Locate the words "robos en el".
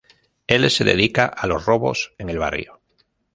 1.67-2.39